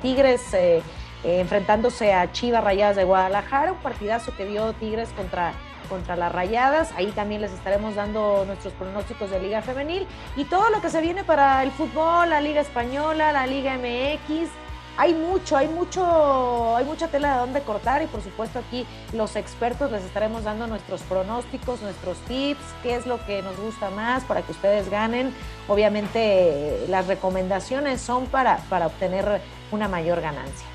[0.00, 0.82] Tigres eh,
[1.24, 5.52] eh, enfrentándose a Chivas Rayadas de Guadalajara, un partidazo que dio Tigres contra
[5.90, 6.92] contra las Rayadas.
[6.96, 10.06] Ahí también les estaremos dando nuestros pronósticos de Liga Femenil
[10.36, 14.48] y todo lo que se viene para el fútbol, la Liga Española, la Liga MX.
[14.96, 19.36] Hay mucho, hay mucho, hay mucha tela de donde cortar y por supuesto aquí los
[19.36, 24.24] expertos les estaremos dando nuestros pronósticos, nuestros tips, qué es lo que nos gusta más
[24.24, 25.32] para que ustedes ganen.
[25.68, 29.40] Obviamente las recomendaciones son para, para obtener
[29.72, 30.66] una mayor ganancia.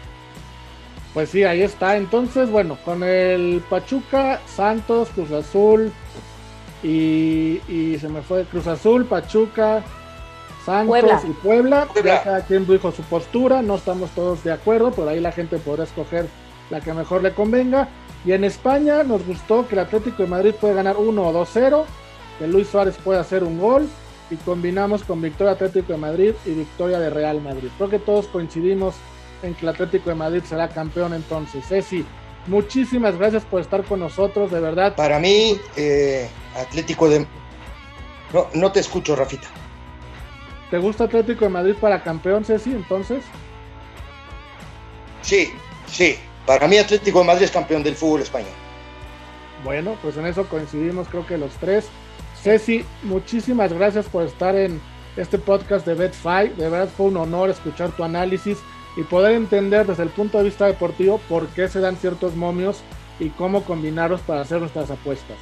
[1.14, 1.96] Pues sí, ahí está.
[1.96, 5.94] Entonces, bueno, con el Pachuca, Santos, Cruz Azul
[6.84, 9.84] y, y se me fue Cruz Azul, Pachuca,
[10.66, 11.88] Santos y Puebla.
[11.94, 15.84] cada quien dijo su postura, no estamos todos de acuerdo, por ahí la gente podrá
[15.84, 16.28] escoger
[16.70, 17.88] la que mejor le convenga.
[18.26, 21.84] Y en España nos gustó que el Atlético de Madrid puede ganar 1 o 2-0,
[22.40, 23.88] que Luis Suárez puede hacer un gol
[24.32, 27.70] y combinamos con victoria Atlético de Madrid y victoria de Real Madrid.
[27.78, 28.96] Creo que todos coincidimos
[29.44, 31.64] en que el Atlético de Madrid será campeón entonces.
[31.68, 32.04] Ceci,
[32.48, 34.96] muchísimas gracias por estar con nosotros, de verdad.
[34.96, 37.28] Para mí, eh, Atlético de...
[38.34, 39.48] No, no te escucho, Rafita.
[40.76, 43.24] ¿Te gusta Atlético de Madrid para campeón, Ceci, entonces?
[45.22, 45.54] Sí,
[45.88, 46.18] sí.
[46.46, 48.52] Para mí Atlético de Madrid es campeón del fútbol español.
[49.64, 51.88] Bueno, pues en eso coincidimos creo que los tres.
[52.44, 54.82] Ceci, muchísimas gracias por estar en
[55.16, 56.56] este podcast de Bet5.
[56.56, 58.58] De verdad fue un honor escuchar tu análisis
[58.98, 62.82] y poder entender desde el punto de vista deportivo por qué se dan ciertos momios
[63.18, 65.38] y cómo combinarlos para hacer nuestras apuestas.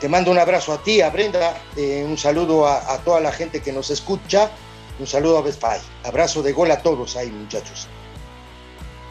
[0.00, 3.60] Te mando un abrazo a ti, a Brenda, eh, un saludo a, toda la gente
[3.60, 4.50] que nos escucha,
[4.98, 5.62] un saludo a Best
[6.04, 7.86] Abrazo de gol a todos ahí, muchachos.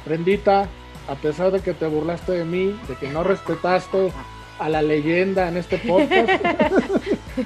[0.03, 0.67] Brendita,
[1.07, 4.11] a pesar de que te burlaste de mí, de que no respetaste
[4.57, 6.27] a la leyenda en este podcast,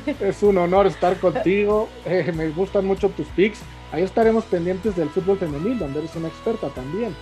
[0.22, 1.89] es un honor estar contigo.
[2.06, 3.60] Eh, me gustan mucho tus pics.
[3.91, 7.14] Ahí estaremos pendientes del fútbol femenil, donde eres una experta también.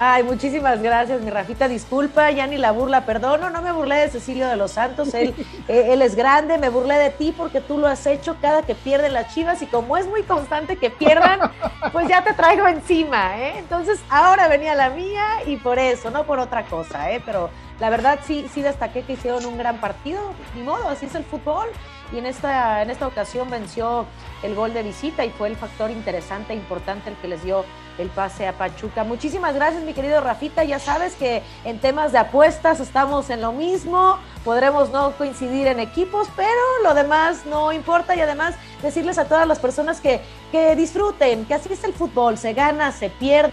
[0.00, 1.66] Ay, muchísimas gracias, mi Rafita.
[1.66, 5.34] Disculpa, ya ni la burla, perdono, no me burlé de Cecilio de los Santos, él,
[5.68, 8.76] eh, él es grande, me burlé de ti porque tú lo has hecho cada que
[8.76, 11.50] pierden las chivas y como es muy constante que pierdan,
[11.92, 13.58] pues ya te traigo encima, ¿eh?
[13.58, 17.20] Entonces ahora venía la mía y por eso, no por otra cosa, ¿eh?
[17.26, 20.20] Pero la verdad sí, sí destaqué que hicieron un gran partido,
[20.54, 21.66] ni modo, así es el fútbol
[22.12, 24.06] y en esta, en esta ocasión venció
[24.44, 27.64] el gol de visita y fue el factor interesante e importante el que les dio
[27.98, 29.04] el pase a Pachuca.
[29.04, 30.64] Muchísimas gracias, mi querido Rafita.
[30.64, 34.18] Ya sabes que en temas de apuestas estamos en lo mismo.
[34.44, 36.48] Podremos no coincidir en equipos, pero
[36.84, 38.14] lo demás no importa.
[38.14, 40.20] Y además, decirles a todas las personas que,
[40.52, 43.52] que disfruten, que así es el fútbol: se gana, se pierde.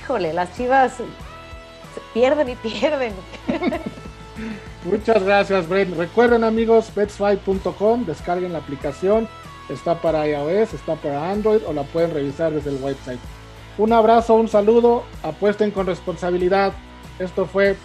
[0.00, 0.92] Híjole, las chivas
[2.12, 3.12] pierden y pierden.
[4.84, 5.96] Muchas gracias, Brent.
[5.96, 9.28] Recuerden, amigos, betsfight.com, descarguen la aplicación.
[9.68, 13.20] Está para iOS, está para Android o la pueden revisar desde el website.
[13.78, 16.72] Un abrazo, un saludo, apuesten con responsabilidad.
[17.18, 17.76] Esto fue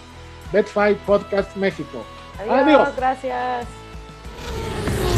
[0.51, 2.03] Betfight Podcast México.
[2.39, 2.95] Adiós, Adiós.
[2.95, 3.67] gracias.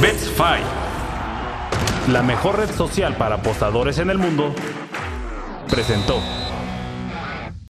[0.01, 0.65] Betfight,
[2.09, 4.53] la mejor red social para apostadores en el mundo,
[5.69, 6.19] presentó.